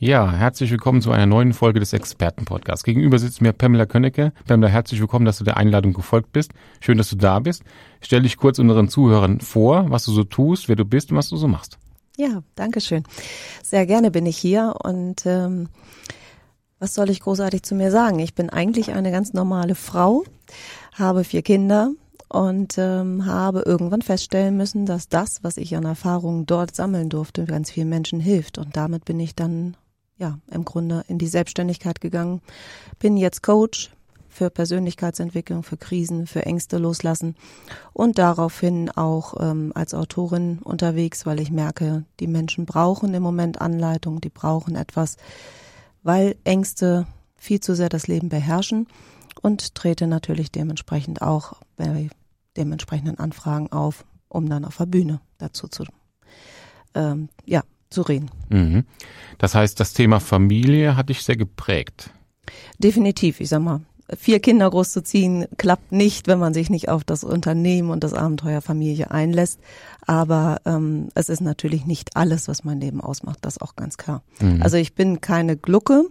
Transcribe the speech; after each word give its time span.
Ja, 0.00 0.30
herzlich 0.30 0.70
willkommen 0.70 1.02
zu 1.02 1.10
einer 1.10 1.26
neuen 1.26 1.52
Folge 1.52 1.80
des 1.80 1.92
Expertenpodcasts. 1.92 2.84
Gegenüber 2.84 3.18
sitzt 3.18 3.42
mir 3.42 3.52
Pamela 3.52 3.84
Könnecke. 3.84 4.32
Pamela, 4.46 4.70
herzlich 4.70 5.00
willkommen, 5.00 5.24
dass 5.24 5.38
du 5.38 5.44
der 5.44 5.56
Einladung 5.56 5.92
gefolgt 5.92 6.32
bist. 6.32 6.52
Schön, 6.78 6.98
dass 6.98 7.10
du 7.10 7.16
da 7.16 7.40
bist. 7.40 7.64
Stell 8.00 8.22
dich 8.22 8.36
kurz 8.36 8.60
unseren 8.60 8.88
Zuhörern 8.88 9.40
vor, 9.40 9.90
was 9.90 10.04
du 10.04 10.12
so 10.12 10.22
tust, 10.22 10.68
wer 10.68 10.76
du 10.76 10.84
bist 10.84 11.10
und 11.10 11.16
was 11.16 11.30
du 11.30 11.36
so 11.36 11.48
machst. 11.48 11.78
Ja, 12.16 12.44
danke 12.54 12.80
schön. 12.80 13.02
Sehr 13.64 13.86
gerne 13.86 14.12
bin 14.12 14.24
ich 14.24 14.38
hier 14.38 14.76
und 14.84 15.26
ähm, 15.26 15.68
was 16.78 16.94
soll 16.94 17.10
ich 17.10 17.18
großartig 17.18 17.64
zu 17.64 17.74
mir 17.74 17.90
sagen? 17.90 18.20
Ich 18.20 18.36
bin 18.36 18.50
eigentlich 18.50 18.92
eine 18.92 19.10
ganz 19.10 19.32
normale 19.32 19.74
Frau, 19.74 20.22
habe 20.92 21.24
vier 21.24 21.42
Kinder 21.42 21.90
und 22.28 22.78
ähm, 22.78 23.26
habe 23.26 23.64
irgendwann 23.66 24.02
feststellen 24.02 24.56
müssen, 24.56 24.86
dass 24.86 25.08
das, 25.08 25.42
was 25.42 25.56
ich 25.56 25.74
an 25.74 25.84
Erfahrungen 25.84 26.46
dort 26.46 26.76
sammeln 26.76 27.08
durfte, 27.08 27.46
ganz 27.46 27.72
vielen 27.72 27.88
Menschen 27.88 28.20
hilft. 28.20 28.58
Und 28.58 28.76
damit 28.76 29.04
bin 29.04 29.18
ich 29.18 29.34
dann 29.34 29.76
ja, 30.18 30.38
im 30.50 30.64
Grunde 30.64 31.04
in 31.08 31.18
die 31.18 31.26
Selbstständigkeit 31.26 32.00
gegangen. 32.00 32.40
Bin 32.98 33.16
jetzt 33.16 33.42
Coach 33.42 33.90
für 34.28 34.50
Persönlichkeitsentwicklung, 34.50 35.62
für 35.62 35.76
Krisen, 35.76 36.26
für 36.26 36.44
Ängste 36.44 36.78
loslassen 36.78 37.34
und 37.92 38.18
daraufhin 38.18 38.90
auch 38.90 39.34
ähm, 39.40 39.72
als 39.74 39.94
Autorin 39.94 40.58
unterwegs, 40.58 41.26
weil 41.26 41.40
ich 41.40 41.50
merke, 41.50 42.04
die 42.20 42.26
Menschen 42.26 42.66
brauchen 42.66 43.14
im 43.14 43.22
Moment 43.22 43.60
Anleitung, 43.60 44.20
die 44.20 44.28
brauchen 44.28 44.76
etwas, 44.76 45.16
weil 46.02 46.36
Ängste 46.44 47.06
viel 47.36 47.60
zu 47.60 47.74
sehr 47.74 47.88
das 47.88 48.06
Leben 48.06 48.28
beherrschen 48.28 48.86
und 49.42 49.74
trete 49.74 50.06
natürlich 50.06 50.52
dementsprechend 50.52 51.22
auch 51.22 51.54
bei 51.76 52.08
dementsprechenden 52.56 53.18
Anfragen 53.18 53.72
auf, 53.72 54.04
um 54.28 54.48
dann 54.48 54.64
auf 54.64 54.76
der 54.76 54.86
Bühne 54.86 55.20
dazu 55.38 55.68
zu, 55.68 55.84
ähm, 56.94 57.28
ja, 57.44 57.62
zu 57.90 58.02
reden. 58.02 58.30
Mhm. 58.48 58.84
Das 59.38 59.54
heißt, 59.54 59.78
das 59.80 59.92
Thema 59.92 60.20
Familie 60.20 60.96
hat 60.96 61.08
dich 61.08 61.22
sehr 61.22 61.36
geprägt. 61.36 62.10
Definitiv, 62.78 63.40
ich 63.40 63.48
sag 63.48 63.60
mal, 63.62 63.80
vier 64.16 64.40
Kinder 64.40 64.70
großzuziehen 64.70 65.46
klappt 65.58 65.92
nicht, 65.92 66.28
wenn 66.28 66.38
man 66.38 66.54
sich 66.54 66.70
nicht 66.70 66.88
auf 66.88 67.04
das 67.04 67.24
Unternehmen 67.24 67.90
und 67.90 68.04
das 68.04 68.14
Abenteuer 68.14 68.62
Familie 68.62 69.10
einlässt. 69.10 69.60
Aber 70.06 70.60
ähm, 70.64 71.08
es 71.14 71.28
ist 71.28 71.40
natürlich 71.40 71.84
nicht 71.84 72.16
alles, 72.16 72.48
was 72.48 72.64
mein 72.64 72.80
Leben 72.80 73.00
ausmacht, 73.00 73.38
das 73.42 73.60
auch 73.60 73.76
ganz 73.76 73.96
klar. 73.96 74.22
Mhm. 74.40 74.62
Also 74.62 74.76
ich 74.76 74.94
bin 74.94 75.20
keine 75.20 75.56
Glucke. 75.56 76.04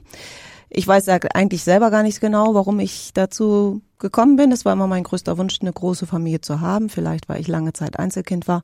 Ich 0.70 0.88
weiß 0.88 1.05
ja 1.08 1.17
eigentlich 1.33 1.64
selber 1.64 1.89
gar 1.89 2.03
nicht 2.03 2.20
genau, 2.20 2.53
warum 2.53 2.80
ich 2.80 3.11
dazu 3.14 3.81
gekommen 4.00 4.36
bin. 4.36 4.52
Es 4.52 4.66
war 4.66 4.73
immer 4.73 4.88
mein 4.88 5.03
größter 5.03 5.38
Wunsch, 5.38 5.58
eine 5.61 5.73
große 5.73 6.05
Familie 6.05 6.42
zu 6.42 6.61
haben. 6.61 6.89
Vielleicht, 6.89 7.30
weil 7.30 7.39
ich 7.42 7.48
lange 7.48 7.73
Zeit 7.73 7.98
Einzelkind 7.98 8.48
war. 8.48 8.64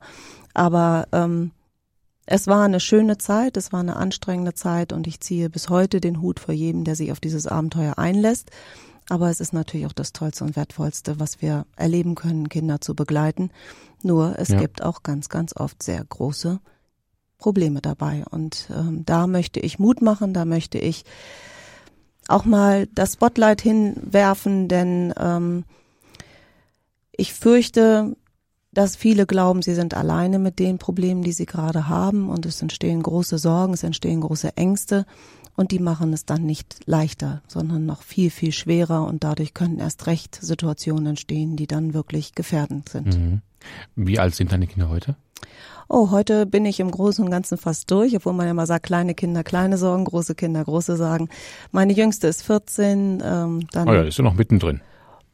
Aber 0.52 1.08
ähm, 1.12 1.50
es 2.26 2.46
war 2.46 2.64
eine 2.64 2.80
schöne 2.80 3.18
Zeit, 3.18 3.56
es 3.56 3.72
war 3.72 3.80
eine 3.80 3.96
anstrengende 3.96 4.54
Zeit 4.54 4.92
und 4.92 5.06
ich 5.06 5.20
ziehe 5.20 5.50
bis 5.50 5.68
heute 5.68 6.00
den 6.00 6.20
Hut 6.20 6.40
vor 6.40 6.54
jedem, 6.54 6.84
der 6.84 6.96
sich 6.96 7.12
auf 7.12 7.20
dieses 7.20 7.46
Abenteuer 7.46 7.98
einlässt. 7.98 8.50
Aber 9.10 9.28
es 9.28 9.40
ist 9.40 9.52
natürlich 9.52 9.86
auch 9.86 9.92
das 9.92 10.14
Tollste 10.14 10.44
und 10.44 10.56
Wertvollste, 10.56 11.20
was 11.20 11.42
wir 11.42 11.66
erleben 11.76 12.14
können, 12.14 12.48
Kinder 12.48 12.80
zu 12.80 12.94
begleiten. 12.94 13.50
Nur 14.02 14.38
es 14.38 14.48
ja. 14.48 14.58
gibt 14.58 14.82
auch 14.82 15.02
ganz, 15.02 15.28
ganz 15.28 15.54
oft 15.54 15.82
sehr 15.82 16.02
große 16.02 16.60
Probleme 17.36 17.82
dabei. 17.82 18.24
Und 18.30 18.70
ähm, 18.74 19.04
da 19.04 19.26
möchte 19.26 19.60
ich 19.60 19.78
Mut 19.78 20.00
machen, 20.00 20.32
da 20.32 20.46
möchte 20.46 20.78
ich 20.78 21.04
auch 22.28 22.46
mal 22.46 22.86
das 22.94 23.14
Spotlight 23.14 23.60
hinwerfen, 23.60 24.68
denn 24.68 25.12
ähm, 25.18 25.64
ich 27.12 27.34
fürchte, 27.34 28.16
dass 28.74 28.96
viele 28.96 29.26
glauben, 29.26 29.62
sie 29.62 29.74
sind 29.74 29.94
alleine 29.94 30.38
mit 30.38 30.58
den 30.58 30.78
Problemen, 30.78 31.22
die 31.22 31.32
sie 31.32 31.46
gerade 31.46 31.88
haben 31.88 32.28
und 32.28 32.46
es 32.46 32.60
entstehen 32.60 33.02
große 33.02 33.38
Sorgen, 33.38 33.72
es 33.72 33.82
entstehen 33.82 34.20
große 34.20 34.56
Ängste 34.56 35.06
und 35.56 35.70
die 35.70 35.78
machen 35.78 36.12
es 36.12 36.26
dann 36.26 36.44
nicht 36.44 36.80
leichter, 36.86 37.42
sondern 37.46 37.86
noch 37.86 38.02
viel, 38.02 38.30
viel 38.30 38.52
schwerer 38.52 39.06
und 39.06 39.24
dadurch 39.24 39.54
können 39.54 39.78
erst 39.78 40.06
recht 40.06 40.38
Situationen 40.40 41.06
entstehen, 41.06 41.56
die 41.56 41.66
dann 41.66 41.94
wirklich 41.94 42.34
gefährdend 42.34 42.88
sind. 42.88 43.18
Mhm. 43.18 43.40
Wie 43.94 44.18
alt 44.18 44.34
sind 44.34 44.52
deine 44.52 44.66
Kinder 44.66 44.88
heute? 44.88 45.16
Oh, 45.88 46.10
heute 46.10 46.46
bin 46.46 46.64
ich 46.64 46.80
im 46.80 46.90
Großen 46.90 47.24
und 47.24 47.30
Ganzen 47.30 47.58
fast 47.58 47.90
durch, 47.90 48.16
obwohl 48.16 48.32
man 48.32 48.46
ja 48.46 48.54
mal 48.54 48.66
sagt, 48.66 48.86
kleine 48.86 49.14
Kinder 49.14 49.44
kleine 49.44 49.76
Sorgen, 49.78 50.04
große 50.04 50.34
Kinder 50.34 50.64
große 50.64 50.96
Sorgen. 50.96 51.28
Meine 51.72 51.92
jüngste 51.92 52.26
ist 52.26 52.42
14. 52.42 53.22
Ähm, 53.24 53.66
dann 53.70 53.88
oh 53.88 53.92
ja, 53.92 54.02
ist 54.02 54.18
ja 54.18 54.24
noch 54.24 54.34
mittendrin. 54.34 54.80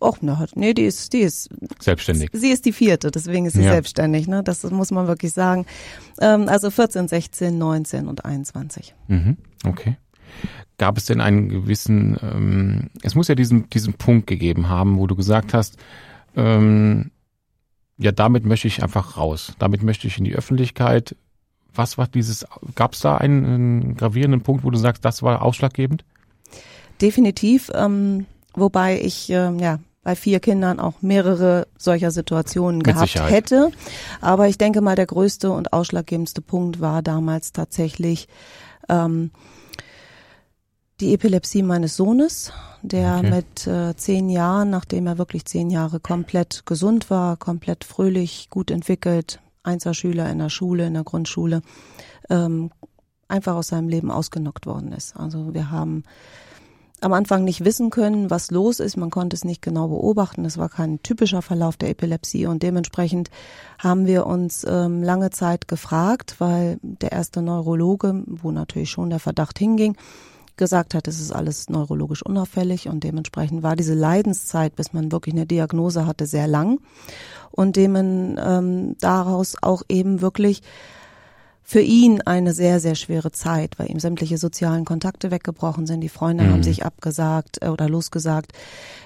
Och, 0.01 0.23
na, 0.23 0.47
nee, 0.55 0.73
die 0.73 0.85
ist, 0.85 1.13
die 1.13 1.21
ist 1.21 1.51
selbstständig. 1.79 2.31
Sie 2.33 2.49
ist 2.51 2.65
die 2.65 2.73
vierte, 2.73 3.11
deswegen 3.11 3.45
ist 3.45 3.53
sie 3.53 3.63
ja. 3.63 3.73
selbstständig, 3.73 4.29
ne? 4.29 4.43
Das 4.43 4.63
muss 4.71 4.91
man 4.91 5.07
wirklich 5.07 5.33
sagen. 5.33 5.67
Ähm, 6.21 6.49
also 6.49 6.71
14, 6.71 7.07
16, 7.07 7.57
19 7.57 8.09
und 8.09 8.25
21. 8.25 8.95
Mhm, 9.09 9.37
okay. 9.67 9.99
Gab 10.79 10.97
es 10.97 11.05
denn 11.05 11.21
einen 11.21 11.51
gewissen, 11.51 12.17
ähm, 12.23 12.89
es 13.03 13.15
muss 13.15 13.29
ja 13.29 13.35
diesen, 13.35 13.69
diesen 13.69 13.93
Punkt 13.93 14.27
gegeben 14.27 14.71
haben, 14.71 14.99
wo 14.99 15.07
du 15.07 15.15
gesagt 15.15 15.53
hast, 15.53 15.77
ähm, 16.35 17.11
ja, 17.99 18.13
damit 18.13 18.47
möchte 18.47 18.69
ich 18.69 18.83
einfach 18.83 19.19
raus. 19.19 19.53
Damit 19.59 19.83
möchte 19.83 20.07
ich 20.07 20.17
in 20.17 20.25
die 20.25 20.35
Öffentlichkeit. 20.35 21.15
Was 21.75 21.99
war 21.99 22.07
dieses, 22.07 22.47
gab 22.75 22.95
es 22.95 23.01
da 23.01 23.19
einen, 23.19 23.45
einen 23.45 23.97
gravierenden 23.97 24.41
Punkt, 24.41 24.65
wo 24.65 24.71
du 24.71 24.79
sagst, 24.79 25.05
das 25.05 25.23
war 25.23 25.43
ausschlaggebend? 25.43 26.07
Definitiv, 27.03 27.71
ähm, 27.75 28.25
wobei 28.55 28.99
ich, 28.99 29.29
äh, 29.29 29.55
ja, 29.59 29.79
bei 30.11 30.17
vier 30.17 30.41
Kindern 30.41 30.81
auch 30.81 31.03
mehrere 31.03 31.69
solcher 31.79 32.11
Situationen 32.11 32.79
Mit 32.79 32.87
gehabt 32.87 33.13
Sicherheit. 33.13 33.31
hätte. 33.31 33.71
Aber 34.21 34.49
ich 34.49 34.59
denke 34.59 34.81
mal, 34.81 34.97
der 34.97 35.07
größte 35.07 35.53
und 35.53 35.73
ausschlaggebendste 35.73 36.41
Punkt 36.43 36.81
war 36.81 37.01
damals 37.01 37.53
tatsächlich 37.53 38.27
ähm, 38.89 39.31
die 40.99 41.15
Epilepsie 41.15 41.63
meines 41.63 41.95
Sohnes, 41.95 42.53
der 42.83 43.19
okay. 43.19 43.31
mit 43.31 43.67
äh, 43.69 43.95
zehn 43.95 44.31
Jahren, 44.31 44.71
nachdem 44.71 45.07
er 45.07 45.17
wirklich 45.17 45.45
zehn 45.45 45.71
Jahre 45.71 46.01
komplett 46.01 46.67
gesund 46.67 47.09
war, 47.09 47.37
komplett 47.37 47.85
fröhlich, 47.85 48.49
gut 48.51 48.73
entwickelt, 48.73 49.39
Einzelschüler 49.63 50.29
in 50.29 50.41
der 50.41 50.51
Schule, 50.51 50.89
in 50.89 50.95
der 50.95 51.05
Grundschule, 51.05 51.63
ähm, 52.31 52.73
einfach 53.29 53.55
aus 53.55 53.69
seinem 53.69 53.89
Leben 53.89 54.11
ausgenockt 54.11 54.67
worden 54.67 54.91
ist. 54.91 55.15
Also 55.17 55.55
wir 55.55 55.71
haben 55.71 56.03
am 57.01 57.13
Anfang 57.13 57.45
nicht 57.45 57.65
wissen 57.65 57.91
können, 57.91 58.31
was 58.31 58.51
los 58.51 58.81
ist. 58.81 58.97
Man 58.97 59.11
konnte 59.11 59.35
es 59.35 59.45
nicht 59.45 59.63
genau 59.63 59.89
beobachten. 59.89 60.45
Es 60.45 60.59
war 60.59 60.69
kein 60.69 61.03
typischer 61.03 61.43
Verlauf 61.43 61.77
der 61.77 61.91
Epilepsie 61.91 62.47
und 62.47 62.63
dementsprechend 62.63 63.31
haben 63.79 64.07
wir 64.07 64.27
uns 64.27 64.65
ähm, 64.69 65.03
lange 65.03 65.31
Zeit 65.31 65.69
gefragt, 65.69 66.37
weil 66.39 66.79
der 66.83 67.13
erste 67.13 67.43
Neurologe, 67.43 68.23
wo 68.27 68.51
natürlich 68.51 68.91
schon 68.91 69.11
der 69.11 69.21
Verdacht 69.21 69.59
hinging, 69.59 69.97
gesagt 70.57 70.95
hat, 70.95 71.09
es 71.09 71.21
ist 71.21 71.33
alles 71.33 71.71
neurologisch 71.71 72.23
unauffällig 72.23 72.89
und 72.89 73.03
dementsprechend 73.03 73.63
war 73.63 73.77
diese 73.77 73.95
Leidenszeit, 73.95 74.77
bis 74.77 74.93
man 74.93 75.11
wirklich 75.11 75.35
eine 75.35 75.47
Diagnose 75.47 76.07
hatte, 76.07 76.27
sehr 76.27 76.47
lang 76.47 76.81
und 77.51 77.77
dem 77.77 77.97
ähm, 77.97 78.97
daraus 79.01 79.57
auch 79.63 79.83
eben 79.89 80.21
wirklich 80.21 80.61
für 81.71 81.81
ihn 81.81 82.21
eine 82.23 82.53
sehr, 82.53 82.81
sehr 82.81 82.97
schwere 82.97 83.31
Zeit, 83.31 83.79
weil 83.79 83.93
ihm 83.93 84.01
sämtliche 84.01 84.39
sozialen 84.39 84.85
Kontakte 84.85 85.31
weggebrochen 85.31 85.87
sind. 85.87 86.01
Die 86.01 86.09
Freunde 86.09 86.43
mhm. 86.43 86.51
haben 86.51 86.63
sich 86.65 86.85
abgesagt 86.85 87.59
äh, 87.63 87.69
oder 87.69 87.89
losgesagt. 87.89 88.51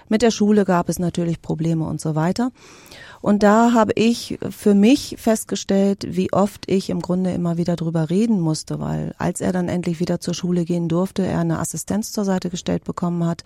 Mit 0.09 0.23
der 0.23 0.31
Schule 0.31 0.65
gab 0.65 0.89
es 0.89 0.99
natürlich 0.99 1.43
Probleme 1.43 1.85
und 1.85 2.01
so 2.01 2.15
weiter. 2.15 2.53
Und 3.25 3.43
da 3.43 3.73
habe 3.73 3.93
ich 3.95 4.39
für 4.51 4.75
mich 4.75 5.17
festgestellt, 5.19 6.05
wie 6.07 6.31
oft 6.31 6.71
ich 6.71 6.91
im 6.91 7.01
Grunde 7.01 7.33
immer 7.33 7.57
wieder 7.57 7.75
drüber 7.75 8.11
reden 8.11 8.39
musste, 8.39 8.81
weil 8.81 9.15
als 9.17 9.41
er 9.41 9.51
dann 9.51 9.71
endlich 9.71 9.99
wieder 9.99 10.21
zur 10.21 10.35
Schule 10.35 10.67
gehen 10.67 10.91
durfte, 10.91 11.25
er 11.25 11.39
eine 11.39 11.59
Assistenz 11.59 12.13
zur 12.13 12.27
Seite 12.27 12.51
gestellt 12.51 12.85
bekommen 12.85 13.25
hat. 13.25 13.43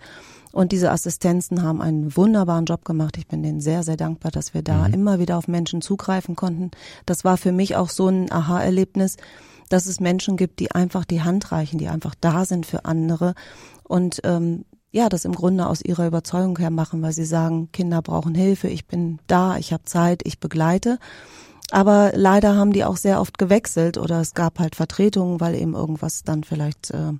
Und 0.51 0.73
diese 0.73 0.91
Assistenzen 0.91 1.63
haben 1.63 1.81
einen 1.81 2.13
wunderbaren 2.17 2.65
Job 2.65 2.83
gemacht. 2.83 3.15
Ich 3.17 3.27
bin 3.27 3.41
denen 3.41 3.61
sehr, 3.61 3.83
sehr 3.83 3.95
dankbar, 3.95 4.31
dass 4.31 4.53
wir 4.53 4.63
da 4.63 4.85
mhm. 4.85 4.95
immer 4.95 5.19
wieder 5.19 5.37
auf 5.37 5.47
Menschen 5.47 5.81
zugreifen 5.81 6.35
konnten. 6.35 6.71
Das 7.05 7.23
war 7.23 7.37
für 7.37 7.53
mich 7.53 7.77
auch 7.77 7.89
so 7.89 8.09
ein 8.09 8.29
Aha-Erlebnis, 8.29 9.15
dass 9.69 9.85
es 9.85 10.01
Menschen 10.01 10.35
gibt, 10.35 10.59
die 10.59 10.71
einfach 10.71 11.05
die 11.05 11.21
Hand 11.21 11.53
reichen, 11.53 11.77
die 11.77 11.87
einfach 11.87 12.15
da 12.19 12.43
sind 12.43 12.65
für 12.65 12.83
andere. 12.83 13.33
Und 13.83 14.19
ähm, 14.25 14.65
ja, 14.91 15.09
das 15.09 15.25
im 15.25 15.33
Grunde 15.33 15.67
aus 15.67 15.81
ihrer 15.81 16.07
Überzeugung 16.07 16.57
her 16.57 16.71
machen, 16.71 17.01
weil 17.01 17.13
sie 17.13 17.25
sagen, 17.25 17.69
Kinder 17.71 18.01
brauchen 18.01 18.33
Hilfe, 18.33 18.67
ich 18.67 18.85
bin 18.85 19.19
da, 19.27 19.57
ich 19.57 19.71
habe 19.71 19.85
Zeit, 19.85 20.21
ich 20.25 20.39
begleite. 20.39 20.97
Aber 21.71 22.11
leider 22.15 22.55
haben 22.55 22.73
die 22.73 22.83
auch 22.83 22.97
sehr 22.97 23.21
oft 23.21 23.37
gewechselt 23.37 23.99
oder 23.99 24.21
es 24.21 24.33
gab 24.33 24.57
halt 24.57 24.75
Vertretungen, 24.75 25.39
weil 25.39 25.53
eben 25.53 25.75
irgendwas 25.75 26.23
dann 26.23 26.43
vielleicht 26.43 26.89
äh, 26.91 27.13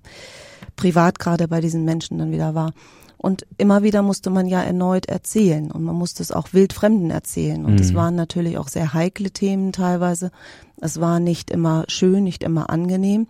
privat 0.75 1.19
gerade 1.19 1.48
bei 1.48 1.62
diesen 1.62 1.86
Menschen 1.86 2.18
dann 2.18 2.31
wieder 2.31 2.56
war. 2.56 2.74
Und 3.18 3.45
immer 3.57 3.83
wieder 3.83 4.01
musste 4.01 4.30
man 4.30 4.48
ja 4.48 4.63
erneut 4.63 5.07
erzählen 5.07 5.72
und 5.72 5.83
man 5.83 5.95
musste 5.95 6.24
es 6.24 6.31
auch 6.31 6.54
wildfremden 6.54 7.12
erzählen. 7.12 7.65
Und 7.65 7.80
es 7.80 7.92
mhm. 7.92 7.95
waren 7.95 8.15
natürlich 8.15 8.57
auch 8.57 8.69
sehr 8.69 8.94
heikle 8.94 9.30
Themen 9.30 9.74
teilweise. 9.74 10.31
Es 10.80 11.01
war 11.01 11.19
nicht 11.19 11.51
immer 11.51 11.83
schön, 11.89 12.24
nicht 12.24 12.44
immer 12.44 12.69
angenehm. 12.69 13.27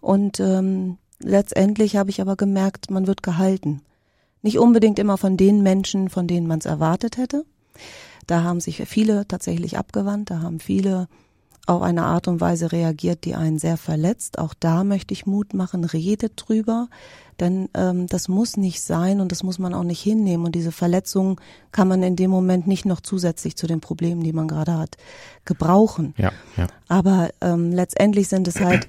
Und 0.00 0.38
ähm, 0.38 0.98
letztendlich 1.20 1.96
habe 1.96 2.10
ich 2.10 2.20
aber 2.20 2.36
gemerkt, 2.36 2.90
man 2.90 3.06
wird 3.06 3.22
gehalten. 3.22 3.82
Nicht 4.42 4.58
unbedingt 4.58 4.98
immer 4.98 5.18
von 5.18 5.36
den 5.36 5.62
Menschen, 5.62 6.08
von 6.10 6.26
denen 6.26 6.46
man 6.46 6.60
es 6.60 6.66
erwartet 6.66 7.16
hätte. 7.16 7.44
Da 8.26 8.42
haben 8.42 8.60
sich 8.60 8.82
viele 8.86 9.26
tatsächlich 9.26 9.78
abgewandt, 9.78 10.30
da 10.30 10.40
haben 10.40 10.60
viele 10.60 11.08
auf 11.68 11.82
eine 11.82 12.04
Art 12.04 12.28
und 12.28 12.40
Weise 12.40 12.72
reagiert, 12.72 13.24
die 13.24 13.34
einen 13.34 13.58
sehr 13.58 13.76
verletzt. 13.76 14.38
Auch 14.38 14.54
da 14.58 14.84
möchte 14.84 15.12
ich 15.12 15.26
Mut 15.26 15.52
machen, 15.52 15.84
redet 15.84 16.32
drüber, 16.36 16.88
denn 17.40 17.68
ähm, 17.74 18.06
das 18.06 18.28
muss 18.28 18.56
nicht 18.56 18.82
sein 18.82 19.20
und 19.20 19.32
das 19.32 19.42
muss 19.42 19.58
man 19.58 19.74
auch 19.74 19.82
nicht 19.82 20.00
hinnehmen. 20.00 20.46
Und 20.46 20.54
diese 20.54 20.72
Verletzungen 20.72 21.36
kann 21.70 21.86
man 21.86 22.02
in 22.02 22.16
dem 22.16 22.30
Moment 22.30 22.66
nicht 22.66 22.86
noch 22.86 23.00
zusätzlich 23.00 23.54
zu 23.56 23.66
den 23.66 23.80
Problemen, 23.80 24.22
die 24.22 24.32
man 24.32 24.48
gerade 24.48 24.78
hat, 24.78 24.96
gebrauchen. 25.44 26.14
Ja, 26.16 26.32
ja. 26.56 26.68
Aber 26.88 27.28
ähm, 27.42 27.72
letztendlich 27.72 28.28
sind 28.28 28.48
es 28.48 28.60
halt 28.60 28.88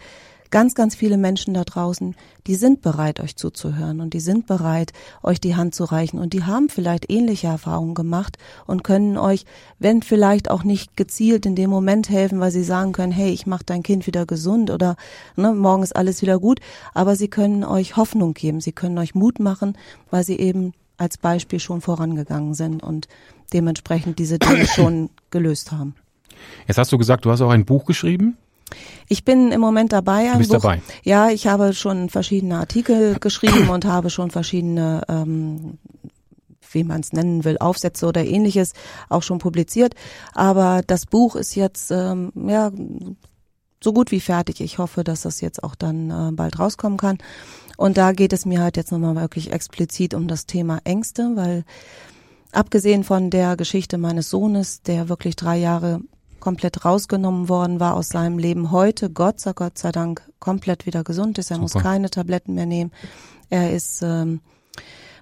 ganz, 0.51 0.75
ganz 0.75 0.95
viele 0.95 1.17
Menschen 1.17 1.53
da 1.53 1.63
draußen, 1.63 2.15
die 2.47 2.55
sind 2.55 2.81
bereit, 2.81 3.19
euch 3.19 3.35
zuzuhören 3.35 4.01
und 4.01 4.13
die 4.13 4.19
sind 4.19 4.47
bereit, 4.47 4.93
euch 5.23 5.39
die 5.39 5.55
Hand 5.55 5.75
zu 5.75 5.83
reichen 5.83 6.19
und 6.19 6.33
die 6.33 6.43
haben 6.43 6.69
vielleicht 6.69 7.11
ähnliche 7.11 7.47
Erfahrungen 7.47 7.93
gemacht 7.93 8.37
und 8.65 8.83
können 8.83 9.17
euch, 9.17 9.45
wenn 9.77 10.01
vielleicht 10.01 10.49
auch 10.49 10.63
nicht 10.63 10.97
gezielt 10.97 11.45
in 11.45 11.55
dem 11.55 11.69
Moment 11.69 12.09
helfen, 12.09 12.39
weil 12.39 12.51
sie 12.51 12.63
sagen 12.63 12.91
können, 12.91 13.11
hey, 13.11 13.31
ich 13.31 13.45
mache 13.45 13.63
dein 13.65 13.83
Kind 13.83 14.07
wieder 14.07 14.25
gesund 14.25 14.71
oder 14.71 14.95
ne, 15.35 15.53
morgen 15.53 15.83
ist 15.83 15.95
alles 15.95 16.21
wieder 16.21 16.39
gut, 16.39 16.59
aber 16.93 17.15
sie 17.15 17.27
können 17.27 17.63
euch 17.63 17.95
Hoffnung 17.95 18.33
geben, 18.33 18.61
sie 18.61 18.71
können 18.71 18.97
euch 18.97 19.15
Mut 19.15 19.39
machen, 19.39 19.77
weil 20.09 20.23
sie 20.23 20.39
eben 20.39 20.73
als 20.97 21.17
Beispiel 21.17 21.59
schon 21.59 21.81
vorangegangen 21.81 22.53
sind 22.53 22.83
und 22.83 23.07
dementsprechend 23.53 24.19
diese 24.19 24.39
Dinge 24.39 24.67
schon 24.67 25.09
gelöst 25.31 25.71
haben. 25.71 25.95
Jetzt 26.67 26.77
hast 26.77 26.91
du 26.91 26.97
gesagt, 26.97 27.25
du 27.25 27.31
hast 27.31 27.41
auch 27.41 27.49
ein 27.49 27.65
Buch 27.65 27.85
geschrieben. 27.85 28.37
Ich 29.07 29.25
bin 29.25 29.51
im 29.51 29.62
Moment 29.62 29.92
dabei. 29.92 30.31
Ein 30.31 30.38
bist 30.39 30.51
Buch. 30.51 30.62
dabei. 30.62 30.81
Ja, 31.04 31.30
ich 31.30 31.48
habe 31.48 31.74
schon 31.74 32.10
verschiedene 32.10 32.57
Artikel 32.57 33.18
geschrieben 33.19 33.69
und 33.69 33.86
habe 33.86 34.10
schon 34.10 34.31
verschiedene, 34.31 35.04
ähm, 35.07 35.77
wie 36.71 36.83
man 36.83 37.01
es 37.01 37.13
nennen 37.13 37.44
will, 37.45 37.57
Aufsätze 37.60 38.06
oder 38.06 38.24
ähnliches 38.25 38.74
auch 39.10 39.24
schon 39.24 39.39
publiziert. 39.39 39.95
Aber 40.33 40.81
das 40.86 41.06
Buch 41.06 41.36
ist 41.36 41.56
jetzt 41.56 41.92
ähm, 41.92 42.31
ja 42.36 42.71
so 43.83 43.94
gut 43.94 44.12
wie 44.12 44.19
fertig. 44.19 44.62
Ich 44.62 44.77
hoffe, 44.77 45.04
dass 45.04 45.21
das 45.21 45.42
jetzt 45.42 45.63
auch 45.63 45.75
dann 45.75 46.10
äh, 46.10 46.31
bald 46.31 46.60
rauskommen 46.60 46.98
kann. 46.98 47.18
Und 47.77 47.98
da 47.98 48.12
geht 48.12 48.33
es 48.33 48.45
mir 48.45 48.62
halt 48.62 48.77
jetzt 48.77 48.92
nochmal 48.92 49.16
wirklich 49.16 49.54
explizit 49.54 50.13
um 50.13 50.27
das 50.27 50.45
Thema 50.45 50.80
Ängste, 50.83 51.31
weil 51.36 51.63
abgesehen 52.51 53.04
von 53.04 53.30
der 53.30 53.56
Geschichte 53.56 53.98
meines 53.98 54.30
Sohnes, 54.30 54.81
der 54.81 55.07
wirklich 55.07 55.36
drei 55.36 55.57
Jahre 55.57 56.01
komplett 56.39 56.86
rausgenommen 56.86 57.50
worden 57.50 57.80
war 57.80 57.95
aus 57.95 58.09
seinem 58.09 58.38
Leben. 58.38 58.71
Heute, 58.71 59.09
Gott 59.09 59.39
sei 59.39 59.53
Gott 59.53 59.77
sei 59.77 59.91
Dank, 59.91 60.21
komplett 60.39 60.86
wieder 60.86 61.03
gesund 61.03 61.38
ist. 61.38 61.51
Er 61.51 61.56
Super. 61.56 61.62
muss 61.62 61.74
keine 61.74 62.09
Tabletten 62.09 62.56
mehr 62.56 62.65
nehmen. 62.65 62.91
Er 63.50 63.71
ist 63.71 64.01
ähm, 64.01 64.41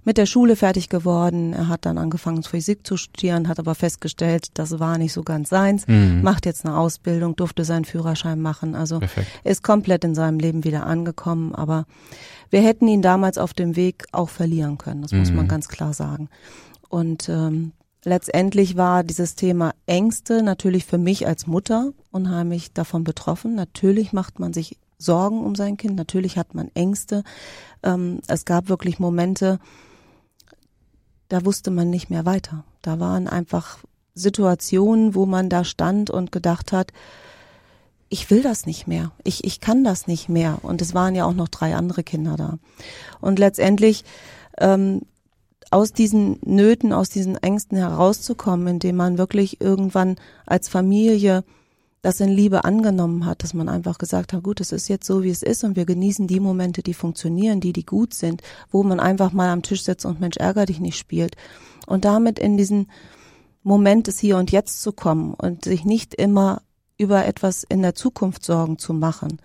mit 0.08 0.18
der 0.18 0.26
Schule 0.26 0.56
fertig 0.56 0.88
geworden. 0.88 1.52
Er 1.52 1.68
hat 1.68 1.86
dann 1.86 1.98
angefangen, 1.98 2.42
Physik 2.42 2.88
zu 2.88 2.96
studieren, 2.96 3.50
hat 3.50 3.60
aber 3.60 3.76
festgestellt, 3.76 4.52
das 4.54 4.80
war 4.80 4.98
nicht 4.98 5.12
so 5.12 5.22
ganz 5.24 5.50
seins. 5.50 5.86
Mhm. 5.86 6.22
Macht 6.22 6.46
jetzt 6.46 6.66
eine 6.66 6.78
Ausbildung, 6.78 7.36
durfte 7.36 7.66
seinen 7.66 7.84
Führerschein 7.84 8.42
machen. 8.42 8.74
Also 8.74 9.00
Perfekt. 9.00 9.28
ist 9.44 9.64
komplett 9.64 10.06
in 10.06 10.16
seinem 10.16 10.40
Leben 10.40 10.64
wieder 10.64 10.86
angekommen. 10.86 11.54
Aber 11.54 11.86
wir 12.50 12.62
hätten 12.62 12.88
ihn 12.88 13.02
damals 13.02 13.38
auf 13.38 13.54
dem 13.54 13.76
Weg 13.76 14.06
auch 14.14 14.30
verlieren 14.30 14.78
können. 14.78 15.02
Das 15.02 15.12
mhm. 15.12 15.20
muss 15.20 15.32
man 15.32 15.46
mhm. 15.46 15.50
ganz 15.50 15.68
klar 15.68 15.94
sagen. 15.94 16.30
Und 16.88 17.28
ähm, 17.28 17.74
letztendlich 18.04 18.78
war 18.78 19.04
dieses 19.04 19.36
Thema 19.36 19.74
Ängste 19.86 20.44
natürlich 20.44 20.86
für 20.86 20.98
mich 20.98 21.28
als 21.28 21.48
Mutter 21.48 21.94
unheimlich 22.12 22.74
davon 22.74 23.04
betroffen. 23.04 23.56
Natürlich 23.56 24.14
macht 24.14 24.40
man 24.40 24.54
sich 24.54 24.78
Sorgen 24.98 25.44
um 25.44 25.56
sein 25.56 25.78
Kind, 25.78 25.96
natürlich 25.96 26.38
hat 26.38 26.56
man 26.56 26.72
Ängste. 26.74 27.24
Ähm, 27.84 28.20
es 28.28 28.46
gab 28.46 28.70
wirklich 28.70 29.00
Momente, 29.00 29.60
da 31.30 31.46
wusste 31.46 31.72
man 31.72 31.90
nicht 31.90 32.10
mehr 32.10 32.26
weiter. 32.26 32.64
Da 32.82 33.00
waren 33.00 33.28
einfach 33.28 33.78
Situationen, 34.16 35.14
wo 35.14 35.26
man 35.26 35.50
da 35.50 35.64
stand 35.64 36.10
und 36.10 36.32
gedacht 36.32 36.72
hat, 36.72 36.92
ich 38.10 38.30
will 38.32 38.42
das 38.42 38.66
nicht 38.66 38.88
mehr, 38.88 39.12
ich, 39.24 39.44
ich 39.44 39.60
kann 39.60 39.84
das 39.84 40.08
nicht 40.08 40.30
mehr. 40.30 40.60
Und 40.62 40.82
es 40.82 40.94
waren 40.94 41.14
ja 41.14 41.26
auch 41.26 41.34
noch 41.34 41.50
drei 41.50 41.76
andere 41.76 42.04
Kinder 42.04 42.38
da. 42.38 42.58
Und 43.20 43.38
letztendlich 43.38 44.06
ähm, 44.60 45.02
aus 45.72 45.94
diesen 45.94 46.40
Nöten, 46.46 46.94
aus 46.94 47.10
diesen 47.10 47.36
Ängsten 47.38 47.78
herauszukommen, 47.78 48.68
indem 48.68 48.96
man 48.96 49.18
wirklich 49.18 49.62
irgendwann 49.62 50.16
als 50.46 50.70
Familie 50.70 51.44
das 52.02 52.20
in 52.20 52.30
Liebe 52.30 52.64
angenommen 52.64 53.26
hat, 53.26 53.44
dass 53.44 53.54
man 53.54 53.68
einfach 53.68 53.98
gesagt 53.98 54.32
hat, 54.32 54.44
gut, 54.44 54.62
es 54.62 54.72
ist 54.72 54.88
jetzt 54.88 55.06
so, 55.06 55.24
wie 55.24 55.30
es 55.30 55.44
ist 55.44 55.64
und 55.64 55.76
wir 55.76 55.86
genießen 55.86 56.28
die 56.28 56.40
Momente, 56.40 56.84
die 56.84 56.94
funktionieren, 56.94 57.60
die, 57.60 57.74
die 57.74 57.86
gut 57.86 58.14
sind, 58.14 58.42
wo 58.72 58.84
man 58.84 59.00
einfach 59.00 59.34
mal 59.34 59.50
am 59.50 59.64
Tisch 59.64 59.84
sitzt 59.84 60.06
und 60.06 60.20
Mensch, 60.20 60.38
ärger 60.38 60.66
dich 60.66 60.80
nicht 60.80 60.98
spielt. 60.98 61.36
Und 61.86 62.06
damit 62.06 62.40
in 62.40 62.56
diesen 62.56 62.90
Moment 63.64 64.08
des 64.08 64.20
Hier 64.20 64.38
und 64.38 64.52
Jetzt 64.52 64.82
zu 64.82 64.94
kommen 64.94 65.34
und 65.34 65.66
sich 65.66 65.84
nicht 65.84 66.14
immer 66.14 66.62
über 66.98 67.26
etwas 67.26 67.64
in 67.64 67.82
der 67.82 67.96
Zukunft 67.96 68.46
Sorgen 68.46 68.78
zu 68.78 68.94
machen, 68.94 69.40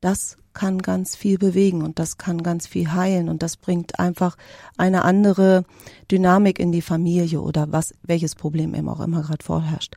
das 0.00 0.36
kann 0.52 0.80
ganz 0.80 1.16
viel 1.16 1.38
bewegen 1.38 1.82
und 1.82 1.98
das 1.98 2.18
kann 2.18 2.42
ganz 2.42 2.66
viel 2.66 2.92
heilen 2.92 3.28
und 3.28 3.42
das 3.42 3.56
bringt 3.56 3.98
einfach 3.98 4.36
eine 4.76 5.04
andere 5.04 5.64
Dynamik 6.10 6.58
in 6.58 6.72
die 6.72 6.82
Familie 6.82 7.40
oder 7.40 7.72
was, 7.72 7.94
welches 8.02 8.34
Problem 8.34 8.74
eben 8.74 8.88
auch 8.88 9.00
immer 9.00 9.22
gerade 9.22 9.44
vorherrscht. 9.44 9.96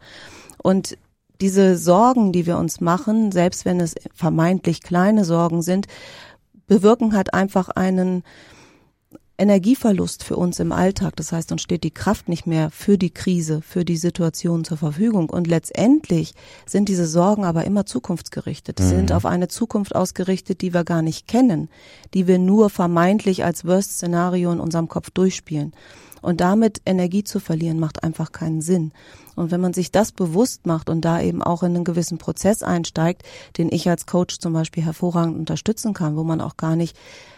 Und 0.62 0.98
diese 1.42 1.78
Sorgen, 1.78 2.32
die 2.32 2.46
wir 2.46 2.58
uns 2.58 2.80
machen, 2.82 3.32
selbst 3.32 3.66
wenn 3.66 3.80
es 3.80 3.96
vermeintlich 4.14 4.82
kleine 4.82 5.26
Sorgen 5.26 5.62
sind, 5.62 5.88
bewirken 6.68 7.16
halt 7.16 7.34
einfach 7.34 7.70
einen 7.70 8.24
Energieverlust 9.38 10.24
für 10.24 10.38
uns 10.38 10.60
im 10.60 10.72
Alltag. 10.72 11.16
Das 11.18 11.32
heißt, 11.32 11.52
uns 11.52 11.62
steht 11.62 11.84
die 11.84 11.94
Kraft 11.94 12.30
nicht 12.30 12.48
mehr 12.48 12.70
für 12.72 12.98
die 12.98 13.10
Krise, 13.10 13.62
für 13.62 13.84
die 13.84 13.98
Situation 13.98 14.64
zur 14.64 14.78
Verfügung. 14.78 15.30
Und 15.30 15.48
letztendlich 15.48 16.34
sind 16.66 16.88
diese 16.88 17.06
Sorgen 17.06 17.44
aber 17.44 17.66
immer 17.66 17.86
zukunftsgerichtet. 17.86 18.80
Sie 18.80 18.86
mhm. 18.86 18.98
sind 18.98 19.12
auf 19.12 19.26
eine 19.26 19.48
Zukunft 19.48 19.96
ausgerichtet, 19.96 20.62
die 20.62 20.74
wir 20.74 20.84
gar 20.84 21.02
nicht 21.02 21.28
kennen, 21.28 21.70
die 22.14 22.28
wir 22.28 22.40
nur 22.40 22.70
vermeintlich 22.70 23.44
als 23.44 23.66
Worst-Szenario 23.66 24.52
in 24.52 24.60
unserem 24.60 24.88
Kopf 24.88 25.10
durchspielen. 25.10 25.74
Und 26.26 26.42
damit 26.42 26.82
Energie 26.88 27.24
zu 27.24 27.40
verlieren, 27.40 27.80
macht 27.80 28.04
einfach 28.04 28.32
keinen 28.32 28.60
Sinn. 28.60 28.94
Und 29.36 29.52
wenn 29.52 29.62
man 29.62 29.74
sich 29.74 29.92
das 29.92 30.12
bewusst 30.12 30.66
macht 30.66 30.90
und 30.90 31.06
da 31.06 31.22
eben 31.22 31.44
auch 31.44 31.62
in 31.62 31.76
einen 31.76 31.84
gewissen 31.84 32.18
Prozess 32.18 32.64
einsteigt, 32.64 33.22
den 33.60 33.70
ich 33.72 33.88
als 33.88 34.08
Coach 34.08 34.40
zum 34.40 34.52
Beispiel 34.52 34.84
hervorragend 34.84 35.38
unterstützen 35.38 35.94
kann, 35.94 36.16
wo 36.16 36.24
man 36.24 36.42
auch 36.42 36.58
gar 36.58 36.76
nicht 36.76 36.98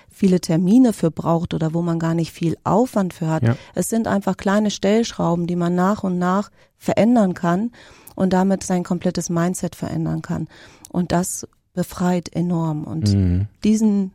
viele 0.09 0.39
Termine 0.39 0.93
für 0.93 1.11
braucht 1.11 1.53
oder 1.53 1.73
wo 1.73 1.81
man 1.81 1.99
gar 1.99 2.13
nicht 2.13 2.31
viel 2.31 2.57
Aufwand 2.63 3.13
für 3.13 3.27
hat. 3.27 3.43
Ja. 3.43 3.57
Es 3.75 3.89
sind 3.89 4.07
einfach 4.07 4.37
kleine 4.37 4.71
Stellschrauben, 4.71 5.47
die 5.47 5.57
man 5.57 5.75
nach 5.75 6.05
und 6.05 6.17
nach 6.17 6.49
verändern 6.77 7.33
kann 7.33 7.71
und 8.15 8.31
damit 8.31 8.63
sein 8.63 8.83
komplettes 8.83 9.29
Mindset 9.29 9.75
verändern 9.75 10.21
kann. 10.21 10.47
Und 10.89 11.11
das 11.11 11.45
befreit 11.73 12.29
enorm. 12.33 12.85
Und 12.85 13.13
mhm. 13.13 13.47
diesen 13.65 14.13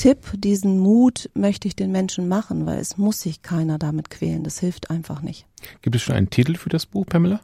Tipp, 0.00 0.32
diesen 0.34 0.78
Mut 0.78 1.28
möchte 1.34 1.68
ich 1.68 1.76
den 1.76 1.92
Menschen 1.92 2.26
machen, 2.26 2.64
weil 2.64 2.78
es 2.78 2.96
muss 2.96 3.20
sich 3.20 3.42
keiner 3.42 3.76
damit 3.76 4.08
quälen. 4.08 4.42
Das 4.44 4.58
hilft 4.58 4.88
einfach 4.88 5.20
nicht. 5.20 5.44
Gibt 5.82 5.94
es 5.94 6.00
schon 6.00 6.16
einen 6.16 6.30
Titel 6.30 6.54
für 6.54 6.70
das 6.70 6.86
Buch, 6.86 7.04
Pamela? 7.04 7.42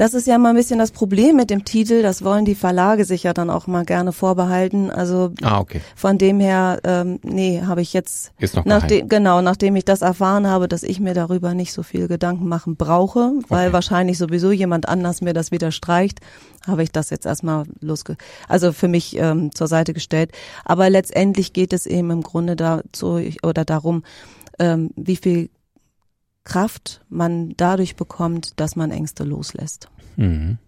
Das 0.00 0.14
ist 0.14 0.26
ja 0.26 0.38
mal 0.38 0.48
ein 0.48 0.56
bisschen 0.56 0.78
das 0.78 0.92
Problem 0.92 1.36
mit 1.36 1.50
dem 1.50 1.66
Titel. 1.66 2.00
Das 2.00 2.24
wollen 2.24 2.46
die 2.46 2.54
Verlage 2.54 3.04
sich 3.04 3.24
ja 3.24 3.34
dann 3.34 3.50
auch 3.50 3.66
mal 3.66 3.84
gerne 3.84 4.12
vorbehalten. 4.12 4.90
Also 4.90 5.32
ah, 5.42 5.60
okay. 5.60 5.82
von 5.94 6.16
dem 6.16 6.40
her, 6.40 6.80
ähm, 6.84 7.20
nee, 7.22 7.60
habe 7.66 7.82
ich 7.82 7.92
jetzt 7.92 8.32
ist 8.38 8.56
noch 8.56 8.64
nachdem, 8.64 9.10
genau, 9.10 9.42
nachdem 9.42 9.76
ich 9.76 9.84
das 9.84 10.00
erfahren 10.00 10.46
habe, 10.46 10.68
dass 10.68 10.84
ich 10.84 11.00
mir 11.00 11.12
darüber 11.12 11.52
nicht 11.52 11.74
so 11.74 11.82
viel 11.82 12.08
Gedanken 12.08 12.48
machen 12.48 12.76
brauche, 12.76 13.34
weil 13.48 13.66
okay. 13.66 13.72
wahrscheinlich 13.74 14.16
sowieso 14.16 14.52
jemand 14.52 14.88
anders 14.88 15.20
mir 15.20 15.34
das 15.34 15.50
wieder 15.50 15.70
streicht, 15.70 16.20
habe 16.66 16.82
ich 16.82 16.90
das 16.90 17.10
jetzt 17.10 17.26
erstmal 17.26 17.64
losge, 17.80 18.16
also 18.48 18.72
für 18.72 18.88
mich 18.88 19.18
ähm, 19.18 19.54
zur 19.54 19.66
Seite 19.66 19.92
gestellt. 19.92 20.32
Aber 20.64 20.88
letztendlich 20.88 21.52
geht 21.52 21.74
es 21.74 21.84
eben 21.84 22.10
im 22.10 22.22
Grunde 22.22 22.56
dazu 22.56 23.20
oder 23.42 23.66
darum, 23.66 24.04
ähm, 24.58 24.92
wie 24.96 25.16
viel 25.16 25.50
Kraft 26.44 27.04
man 27.08 27.54
dadurch 27.56 27.96
bekommt, 27.96 28.58
dass 28.58 28.76
man 28.76 28.90
Ängste 28.90 29.24
loslässt. 29.24 29.88
Mhm. 30.16 30.58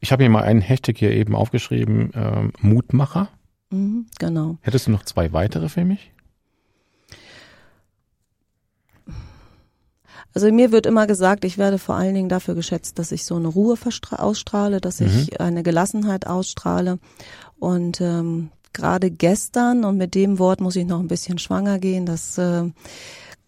Ich 0.00 0.12
habe 0.12 0.22
hier 0.22 0.30
mal 0.30 0.42
einen 0.42 0.60
Hashtag 0.60 0.98
hier 0.98 1.10
eben 1.10 1.34
aufgeschrieben, 1.34 2.12
äh, 2.14 2.48
Mutmacher. 2.60 3.28
Mhm, 3.70 4.06
genau. 4.18 4.58
Hättest 4.60 4.86
du 4.86 4.90
noch 4.90 5.04
zwei 5.04 5.32
weitere 5.32 5.68
für 5.68 5.84
mich? 5.84 6.12
Also 10.34 10.52
mir 10.52 10.70
wird 10.70 10.84
immer 10.84 11.06
gesagt, 11.06 11.46
ich 11.46 11.56
werde 11.56 11.78
vor 11.78 11.94
allen 11.94 12.14
Dingen 12.14 12.28
dafür 12.28 12.54
geschätzt, 12.54 12.98
dass 12.98 13.10
ich 13.10 13.24
so 13.24 13.36
eine 13.36 13.48
Ruhe 13.48 13.78
ausstrahle, 14.10 14.82
dass 14.82 15.00
mhm. 15.00 15.06
ich 15.06 15.40
eine 15.40 15.62
Gelassenheit 15.62 16.26
ausstrahle. 16.26 16.98
Und 17.58 18.02
ähm, 18.02 18.50
gerade 18.74 19.10
gestern, 19.10 19.84
und 19.84 19.96
mit 19.96 20.14
dem 20.14 20.38
Wort 20.38 20.60
muss 20.60 20.76
ich 20.76 20.84
noch 20.84 21.00
ein 21.00 21.08
bisschen 21.08 21.38
schwanger 21.38 21.78
gehen, 21.78 22.04
das 22.04 22.36
äh, 22.36 22.70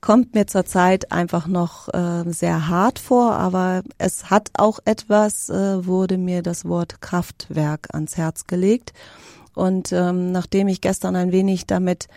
kommt 0.00 0.34
mir 0.34 0.46
zurzeit 0.46 1.10
einfach 1.10 1.46
noch 1.46 1.88
äh, 1.92 2.24
sehr 2.30 2.68
hart 2.68 2.98
vor, 2.98 3.32
aber 3.32 3.82
es 3.98 4.30
hat 4.30 4.50
auch 4.54 4.78
etwas, 4.84 5.50
äh, 5.50 5.86
wurde 5.86 6.18
mir 6.18 6.42
das 6.42 6.64
Wort 6.64 7.00
Kraftwerk 7.00 7.88
ans 7.94 8.16
Herz 8.16 8.46
gelegt. 8.46 8.92
Und 9.54 9.92
ähm, 9.92 10.30
nachdem 10.30 10.68
ich 10.68 10.80
gestern 10.80 11.16
ein 11.16 11.32
wenig 11.32 11.66
damit 11.66 12.08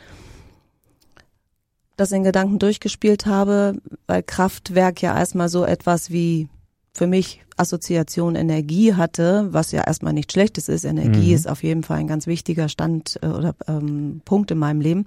das 1.98 2.12
in 2.12 2.24
Gedanken 2.24 2.60
durchgespielt 2.60 3.26
habe, 3.26 3.76
weil 4.08 4.24
Kraftwerk 4.24 5.02
ja 5.02 5.18
erstmal 5.18 5.50
so 5.50 5.66
etwas 5.66 6.12
wie 6.12 6.50
für 6.94 7.08
mich 7.08 7.42
Assoziation 7.58 8.36
Energie 8.36 8.96
hatte, 8.96 9.48
was 9.52 9.72
ja 9.72 9.84
erstmal 9.84 10.14
nichts 10.14 10.34
Schlechtes 10.34 10.68
ist. 10.68 10.84
Energie 10.84 11.30
mhm. 11.30 11.36
ist 11.36 11.48
auf 11.48 11.64
jeden 11.64 11.84
Fall 11.84 11.98
ein 11.98 12.08
ganz 12.08 12.28
wichtiger 12.28 12.70
Stand 12.70 13.20
äh, 13.22 13.28
oder 13.28 13.56
ähm, 13.68 14.22
Punkt 14.26 14.52
in 14.52 14.58
meinem 14.58 14.82
Leben. 14.82 15.06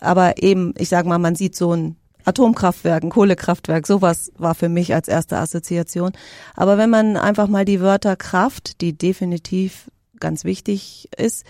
Aber 0.00 0.42
eben, 0.42 0.74
ich 0.78 0.88
sag 0.88 1.06
mal, 1.06 1.18
man 1.18 1.34
sieht 1.34 1.54
so 1.54 1.74
ein 1.74 1.96
Atomkraftwerk, 2.24 3.02
ein 3.02 3.10
Kohlekraftwerk, 3.10 3.86
sowas 3.86 4.32
war 4.36 4.54
für 4.54 4.68
mich 4.68 4.94
als 4.94 5.08
erste 5.08 5.38
Assoziation. 5.38 6.12
Aber 6.54 6.78
wenn 6.78 6.90
man 6.90 7.16
einfach 7.16 7.48
mal 7.48 7.64
die 7.64 7.80
Wörter 7.80 8.16
Kraft, 8.16 8.80
die 8.80 8.96
definitiv 8.96 9.90
ganz 10.18 10.44
wichtig 10.44 11.08
ist, 11.16 11.44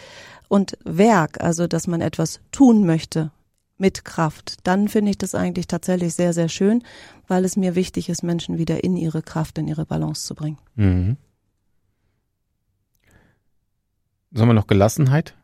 und 0.48 0.76
Werk, 0.84 1.40
also 1.40 1.68
dass 1.68 1.86
man 1.86 2.00
etwas 2.00 2.40
tun 2.50 2.84
möchte, 2.84 3.30
mit 3.78 4.04
Kraft, 4.04 4.58
dann 4.64 4.88
finde 4.88 5.12
ich 5.12 5.18
das 5.18 5.34
eigentlich 5.34 5.66
tatsächlich 5.66 6.14
sehr, 6.14 6.32
sehr 6.32 6.48
schön, 6.48 6.84
weil 7.28 7.44
es 7.44 7.56
mir 7.56 7.74
wichtig 7.74 8.08
ist, 8.08 8.22
Menschen 8.22 8.58
wieder 8.58 8.84
in 8.84 8.96
ihre 8.96 9.22
Kraft, 9.22 9.58
in 9.58 9.68
ihre 9.68 9.86
Balance 9.86 10.26
zu 10.26 10.34
bringen. 10.34 10.58
Mhm. 10.74 11.16
Sollen 14.32 14.48
wir 14.48 14.54
noch 14.54 14.66
Gelassenheit? 14.66 15.34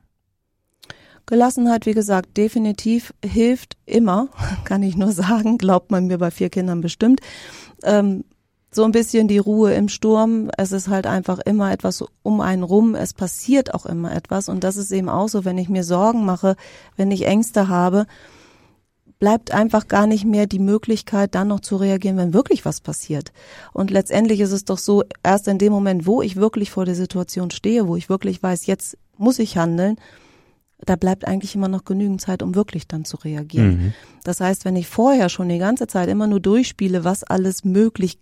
Gelassenheit, 1.27 1.87
wie 1.87 1.95
gesagt, 1.95 2.37
definitiv 2.37 3.13
hilft 3.25 3.77
immer, 3.85 4.29
kann 4.65 4.83
ich 4.83 4.97
nur 4.97 5.13
sagen, 5.13 5.59
glaubt 5.59 5.91
man 5.91 6.07
mir 6.07 6.19
bei 6.19 6.31
vier 6.31 6.51
Kindern 6.51 6.81
bestimmt. 6.81 7.21
Ähm, 7.83 8.25
so 8.71 8.85
ein 8.85 8.93
bisschen 8.93 9.27
die 9.27 9.39
Ruhe 9.39 9.73
im 9.75 9.89
Sturm. 9.89 10.51
Es 10.57 10.71
ist 10.71 10.89
halt 10.89 11.07
einfach 11.07 11.39
immer 11.39 11.73
etwas 11.73 12.05
um 12.23 12.41
einen 12.41 12.63
rum. 12.63 12.95
Es 12.95 13.15
passiert 13.15 13.75
auch 13.75 13.87
immer 13.87 14.15
etwas. 14.15 14.49
Und 14.49 14.63
das 14.65 14.77
ist 14.77 14.93
eben 14.93 15.09
auch 15.09 15.29
so, 15.29 15.45
wenn 15.45 15.59
ich 15.59 15.69
mir 15.69 15.83
Sorgen 15.83 16.25
mache, 16.25 16.57
wenn 16.95 17.11
ich 17.11 17.27
Ängste 17.27 17.69
habe, 17.69 18.07
bleibt 19.19 19.51
einfach 19.51 19.89
gar 19.89 20.07
nicht 20.07 20.27
mehr 20.27 20.47
die 20.47 20.59
Möglichkeit, 20.59 21.35
dann 21.35 21.49
noch 21.49 21.61
zu 21.61 21.77
reagieren, 21.77 22.19
wenn 22.19 22.35
wirklich 22.35 22.65
was 22.65 22.81
passiert. 22.83 23.33
Und 23.73 23.91
letztendlich 23.91 24.41
ist 24.41 24.53
es 24.53 24.67
doch 24.67 24.79
so, 24.79 25.05
erst 25.23 25.49
in 25.49 25.59
dem 25.59 25.73
Moment, 25.73 26.07
wo 26.07 26.21
ich 26.21 26.37
wirklich 26.37 26.71
vor 26.71 26.85
der 26.85 26.95
Situation 26.95 27.51
stehe, 27.51 27.89
wo 27.89 27.97
ich 27.97 28.11
wirklich 28.11 28.43
weiß, 28.43 28.67
jetzt 28.67 28.99
muss 29.17 29.39
ich 29.39 29.57
handeln, 29.57 29.97
da 30.79 30.97
bleibt 30.97 31.27
eigentlich 31.27 31.55
immer 31.55 31.69
noch 31.69 31.85
genügend 31.85 32.21
Zeit, 32.21 32.43
um 32.43 32.55
wirklich 32.55 32.87
dann 32.87 33.05
zu 33.05 33.17
reagieren. 33.17 33.69
Mhm. 33.69 33.93
Das 34.25 34.41
heißt, 34.41 34.65
wenn 34.65 34.77
ich 34.77 34.89
vorher 34.89 35.29
schon 35.29 35.49
die 35.49 35.59
ganze 35.59 35.87
Zeit 35.87 36.09
immer 36.09 36.27
nur 36.27 36.41
durchspiele, 36.41 37.05
was 37.05 37.25
alles 37.25 37.65
möglich 37.65 38.19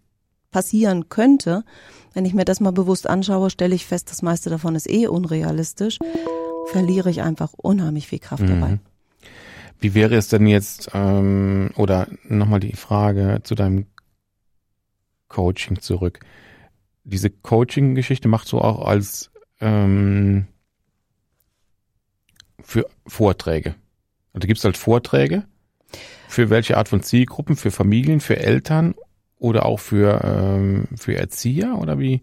passieren 0.51 1.09
könnte, 1.09 1.65
wenn 2.13 2.25
ich 2.25 2.35
mir 2.35 2.45
das 2.45 2.61
mal 2.61 2.71
bewusst 2.71 3.09
anschaue, 3.09 3.51
stelle 3.51 3.75
ich 3.75 3.87
fest, 3.87 4.11
das 4.11 4.23
meiste 4.23 4.51
davon 4.51 4.77
ist 4.77 4.89
eh 4.89 5.09
unrealistisch, 5.09 5.99
verliere 6.71 7.11
ich 7.11 7.23
einfach 7.23 7.53
unheimlich 7.55 8.07
viel 8.07 8.21
Kraft 8.21 8.45
mhm. 8.45 8.49
dabei. 8.49 8.79
Wie 9.81 9.95
wäre 9.95 10.15
es 10.15 10.29
denn 10.29 10.47
jetzt, 10.47 10.91
ähm, 10.95 11.71
oder 11.77 12.07
nochmal 12.23 12.61
die 12.61 12.77
Frage 12.77 13.41
zu 13.43 13.57
deinem 13.57 13.87
Coaching 15.35 15.81
zurück. 15.81 16.21
Diese 17.03 17.29
Coaching-Geschichte 17.29 18.29
machst 18.29 18.53
du 18.53 18.59
auch 18.59 18.87
als 18.87 19.33
ähm, 19.61 20.47
für 22.65 22.87
Vorträge. 23.07 23.75
Also 24.33 24.49
gibt 24.49 24.59
es 24.59 24.65
halt 24.65 24.77
Vorträge 24.77 25.45
für 26.29 26.51
welche 26.51 26.77
Art 26.77 26.89
von 26.89 27.03
Zielgruppen? 27.03 27.57
Für 27.57 27.71
Familien, 27.71 28.21
für 28.21 28.37
Eltern 28.37 28.95
oder 29.39 29.67
auch 29.67 29.79
für, 29.79 30.21
ähm, 30.25 30.89
für 30.97 31.17
Erzieher 31.17 31.79
oder 31.79 31.99
wie? 31.99 32.23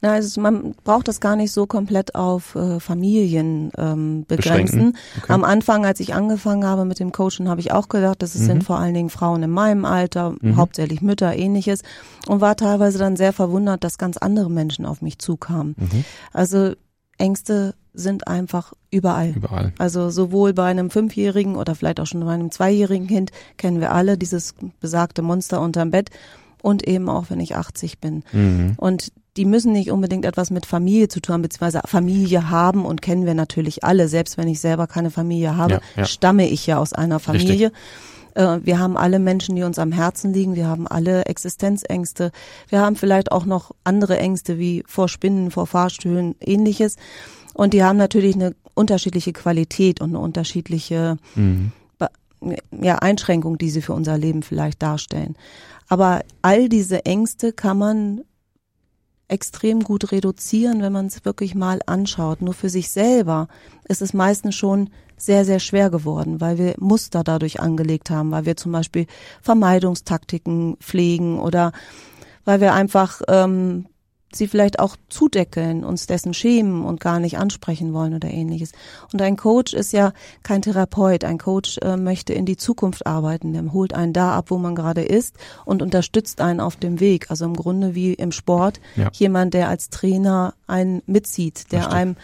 Na, 0.00 0.12
also 0.12 0.40
man 0.40 0.74
braucht 0.84 1.08
das 1.08 1.20
gar 1.20 1.36
nicht 1.36 1.52
so 1.52 1.66
komplett 1.66 2.14
auf 2.14 2.54
äh, 2.54 2.80
Familien 2.80 3.72
ähm, 3.76 4.24
begrenzen. 4.26 4.96
Okay. 5.18 5.32
Am 5.32 5.42
Anfang, 5.42 5.86
als 5.86 6.00
ich 6.00 6.14
angefangen 6.14 6.64
habe 6.64 6.84
mit 6.84 7.00
dem 7.00 7.12
Coachen, 7.12 7.48
habe 7.48 7.60
ich 7.60 7.72
auch 7.72 7.88
gedacht, 7.88 8.22
das 8.22 8.34
mhm. 8.34 8.44
sind 8.44 8.64
vor 8.64 8.78
allen 8.78 8.94
Dingen 8.94 9.10
Frauen 9.10 9.42
in 9.42 9.50
meinem 9.50 9.84
Alter, 9.84 10.34
mhm. 10.40 10.56
hauptsächlich 10.56 11.00
Mütter, 11.00 11.34
ähnliches, 11.34 11.82
und 12.26 12.40
war 12.40 12.56
teilweise 12.56 12.98
dann 12.98 13.16
sehr 13.16 13.32
verwundert, 13.32 13.84
dass 13.84 13.98
ganz 13.98 14.18
andere 14.18 14.50
Menschen 14.50 14.84
auf 14.84 15.00
mich 15.00 15.18
zukamen. 15.18 15.74
Mhm. 15.78 16.04
Also 16.32 16.74
Ängste 17.18 17.74
sind 17.96 18.28
einfach 18.28 18.74
überall. 18.90 19.30
Überall. 19.30 19.72
Also 19.78 20.10
sowohl 20.10 20.52
bei 20.52 20.64
einem 20.64 20.90
Fünfjährigen 20.90 21.56
oder 21.56 21.74
vielleicht 21.74 21.98
auch 21.98 22.06
schon 22.06 22.24
bei 22.24 22.32
einem 22.32 22.50
Zweijährigen 22.50 23.08
Kind 23.08 23.32
kennen 23.56 23.80
wir 23.80 23.92
alle 23.92 24.16
dieses 24.18 24.54
besagte 24.80 25.22
Monster 25.22 25.60
unterm 25.60 25.90
Bett 25.90 26.10
und 26.62 26.86
eben 26.86 27.08
auch, 27.08 27.30
wenn 27.30 27.40
ich 27.40 27.56
80 27.56 27.98
bin. 27.98 28.22
Mhm. 28.32 28.74
Und 28.76 29.12
die 29.36 29.44
müssen 29.44 29.72
nicht 29.72 29.90
unbedingt 29.90 30.24
etwas 30.24 30.50
mit 30.50 30.66
Familie 30.66 31.08
zu 31.08 31.20
tun 31.20 31.34
haben, 31.34 31.42
beziehungsweise 31.42 31.80
Familie 31.86 32.50
haben 32.50 32.84
und 32.84 33.02
kennen 33.02 33.26
wir 33.26 33.34
natürlich 33.34 33.84
alle. 33.84 34.08
Selbst 34.08 34.38
wenn 34.38 34.48
ich 34.48 34.60
selber 34.60 34.86
keine 34.86 35.10
Familie 35.10 35.56
habe, 35.56 35.74
ja, 35.74 35.80
ja. 35.96 36.04
stamme 36.04 36.48
ich 36.48 36.66
ja 36.66 36.78
aus 36.78 36.92
einer 36.92 37.18
Familie. 37.18 37.72
Äh, 38.34 38.60
wir 38.62 38.78
haben 38.78 38.96
alle 38.96 39.18
Menschen, 39.18 39.56
die 39.56 39.62
uns 39.62 39.78
am 39.78 39.92
Herzen 39.92 40.32
liegen. 40.32 40.54
Wir 40.54 40.68
haben 40.68 40.86
alle 40.86 41.24
Existenzängste. 41.24 42.30
Wir 42.68 42.80
haben 42.80 42.96
vielleicht 42.96 43.32
auch 43.32 43.44
noch 43.44 43.72
andere 43.84 44.18
Ängste 44.18 44.58
wie 44.58 44.84
vor 44.86 45.08
Spinnen, 45.08 45.50
vor 45.50 45.66
Fahrstühlen, 45.66 46.34
ähnliches. 46.40 46.96
Und 47.56 47.72
die 47.72 47.82
haben 47.82 47.96
natürlich 47.96 48.34
eine 48.34 48.54
unterschiedliche 48.74 49.32
Qualität 49.32 50.02
und 50.02 50.10
eine 50.10 50.18
unterschiedliche 50.18 51.16
mhm. 51.34 51.72
ja, 52.70 52.96
Einschränkung, 52.96 53.56
die 53.56 53.70
sie 53.70 53.80
für 53.80 53.94
unser 53.94 54.18
Leben 54.18 54.42
vielleicht 54.42 54.82
darstellen. 54.82 55.36
Aber 55.88 56.22
all 56.42 56.68
diese 56.68 57.06
Ängste 57.06 57.54
kann 57.54 57.78
man 57.78 58.20
extrem 59.28 59.82
gut 59.82 60.12
reduzieren, 60.12 60.82
wenn 60.82 60.92
man 60.92 61.06
es 61.06 61.24
wirklich 61.24 61.54
mal 61.54 61.80
anschaut. 61.86 62.42
Nur 62.42 62.52
für 62.52 62.68
sich 62.68 62.90
selber 62.90 63.48
ist 63.88 64.02
es 64.02 64.12
meistens 64.12 64.54
schon 64.54 64.90
sehr, 65.16 65.46
sehr 65.46 65.58
schwer 65.58 65.88
geworden, 65.88 66.42
weil 66.42 66.58
wir 66.58 66.74
Muster 66.78 67.24
dadurch 67.24 67.58
angelegt 67.58 68.10
haben, 68.10 68.32
weil 68.32 68.44
wir 68.44 68.58
zum 68.58 68.70
Beispiel 68.70 69.06
Vermeidungstaktiken 69.40 70.76
pflegen 70.76 71.38
oder 71.40 71.72
weil 72.44 72.60
wir 72.60 72.74
einfach 72.74 73.22
ähm, 73.28 73.86
sie 74.36 74.48
vielleicht 74.48 74.78
auch 74.78 74.96
zudeckeln, 75.08 75.84
uns 75.84 76.06
dessen 76.06 76.34
schämen 76.34 76.84
und 76.84 77.00
gar 77.00 77.20
nicht 77.20 77.38
ansprechen 77.38 77.92
wollen 77.92 78.14
oder 78.14 78.28
ähnliches. 78.28 78.72
Und 79.12 79.22
ein 79.22 79.36
Coach 79.36 79.74
ist 79.74 79.92
ja 79.92 80.12
kein 80.42 80.62
Therapeut. 80.62 81.24
Ein 81.24 81.38
Coach 81.38 81.78
äh, 81.78 81.96
möchte 81.96 82.32
in 82.32 82.46
die 82.46 82.56
Zukunft 82.56 83.06
arbeiten. 83.06 83.52
Der 83.52 83.72
holt 83.72 83.94
einen 83.94 84.12
da 84.12 84.34
ab, 84.34 84.50
wo 84.50 84.58
man 84.58 84.74
gerade 84.74 85.02
ist 85.02 85.36
und 85.64 85.82
unterstützt 85.82 86.40
einen 86.40 86.60
auf 86.60 86.76
dem 86.76 87.00
Weg. 87.00 87.30
Also 87.30 87.44
im 87.44 87.54
Grunde 87.54 87.94
wie 87.94 88.14
im 88.14 88.32
Sport 88.32 88.80
ja. 88.96 89.10
jemand, 89.12 89.54
der 89.54 89.68
als 89.68 89.90
Trainer 89.90 90.54
einen 90.66 91.02
mitzieht, 91.06 91.72
der 91.72 91.92
einem 91.92 92.16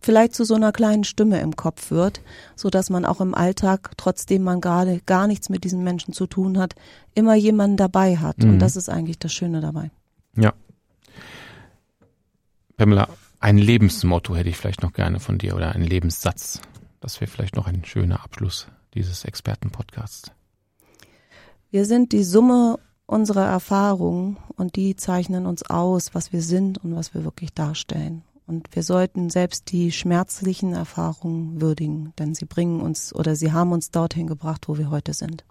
vielleicht 0.00 0.34
zu 0.34 0.44
so 0.44 0.54
einer 0.54 0.72
kleinen 0.72 1.04
Stimme 1.04 1.40
im 1.40 1.56
Kopf 1.56 1.90
wird, 1.90 2.20
so 2.54 2.70
dass 2.70 2.90
man 2.90 3.04
auch 3.04 3.20
im 3.20 3.34
Alltag, 3.34 3.90
trotzdem 3.96 4.44
man 4.44 4.60
gerade 4.60 5.00
gar 5.04 5.26
nichts 5.26 5.48
mit 5.48 5.64
diesen 5.64 5.82
Menschen 5.82 6.14
zu 6.14 6.26
tun 6.26 6.58
hat, 6.58 6.74
immer 7.14 7.34
jemanden 7.34 7.76
dabei 7.76 8.16
hat. 8.16 8.38
Mhm. 8.38 8.50
Und 8.50 8.58
das 8.60 8.76
ist 8.76 8.88
eigentlich 8.88 9.18
das 9.18 9.32
Schöne 9.32 9.60
dabei. 9.60 9.90
Ja, 10.36 10.52
Pamela, 12.76 13.08
ein 13.40 13.56
Lebensmotto 13.56 14.36
hätte 14.36 14.50
ich 14.50 14.56
vielleicht 14.56 14.82
noch 14.82 14.92
gerne 14.92 15.18
von 15.18 15.38
dir 15.38 15.56
oder 15.56 15.72
einen 15.72 15.84
Lebenssatz. 15.84 16.60
Das 17.00 17.20
wäre 17.20 17.30
vielleicht 17.30 17.56
noch 17.56 17.66
ein 17.66 17.84
schöner 17.84 18.22
Abschluss 18.22 18.66
dieses 18.94 19.24
Expertenpodcasts. 19.24 20.30
Wir 21.70 21.86
sind 21.86 22.12
die 22.12 22.24
Summe 22.24 22.78
unserer 23.06 23.46
Erfahrungen 23.46 24.36
und 24.56 24.76
die 24.76 24.96
zeichnen 24.96 25.46
uns 25.46 25.62
aus, 25.62 26.14
was 26.14 26.32
wir 26.32 26.42
sind 26.42 26.78
und 26.78 26.94
was 26.94 27.14
wir 27.14 27.24
wirklich 27.24 27.54
darstellen. 27.54 28.22
Und 28.46 28.68
wir 28.76 28.82
sollten 28.82 29.30
selbst 29.30 29.72
die 29.72 29.90
schmerzlichen 29.90 30.72
Erfahrungen 30.72 31.60
würdigen, 31.60 32.12
denn 32.18 32.34
sie 32.34 32.44
bringen 32.44 32.80
uns 32.80 33.14
oder 33.14 33.36
sie 33.36 33.52
haben 33.52 33.72
uns 33.72 33.90
dorthin 33.90 34.26
gebracht, 34.26 34.68
wo 34.68 34.76
wir 34.76 34.90
heute 34.90 35.14
sind. 35.14 35.44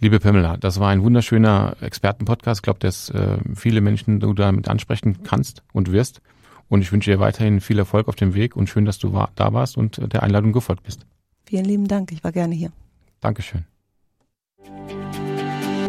Liebe 0.00 0.20
Pamela, 0.20 0.56
das 0.56 0.80
war 0.80 0.88
ein 0.88 1.02
wunderschöner 1.02 1.76
Expertenpodcast. 1.80 2.58
Ich 2.58 2.62
glaube, 2.62 2.80
dass 2.80 3.10
äh, 3.10 3.38
viele 3.54 3.80
Menschen 3.80 4.20
du 4.20 4.34
damit 4.34 4.68
ansprechen 4.68 5.22
kannst 5.22 5.62
und 5.72 5.92
wirst. 5.92 6.20
Und 6.68 6.80
ich 6.80 6.90
wünsche 6.90 7.10
dir 7.10 7.20
weiterhin 7.20 7.60
viel 7.60 7.78
Erfolg 7.78 8.08
auf 8.08 8.16
dem 8.16 8.34
Weg 8.34 8.56
und 8.56 8.68
schön, 8.68 8.84
dass 8.84 8.98
du 8.98 9.12
war, 9.12 9.30
da 9.34 9.52
warst 9.52 9.76
und 9.76 9.98
äh, 9.98 10.08
der 10.08 10.22
Einladung 10.22 10.52
gefolgt 10.52 10.84
bist. 10.84 11.06
Vielen 11.44 11.64
lieben 11.64 11.88
Dank. 11.88 12.12
Ich 12.12 12.24
war 12.24 12.32
gerne 12.32 12.54
hier. 12.54 12.72
Dankeschön. 13.20 13.66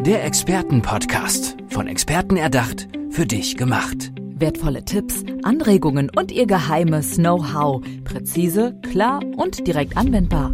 Der 0.06 0.26
Expertenpodcast. 0.26 1.56
Von 1.70 1.88
Experten 1.88 2.36
erdacht, 2.36 2.90
für 3.10 3.26
dich 3.26 3.56
gemacht. 3.56 4.12
Wertvolle 4.36 4.84
Tipps, 4.84 5.24
Anregungen 5.44 6.12
und 6.14 6.32
ihr 6.32 6.46
geheimes 6.46 7.16
Know-how. 7.16 7.82
Präzise, 8.04 8.78
klar 8.92 9.22
und 9.38 9.66
direkt 9.66 9.96
anwendbar. 9.96 10.54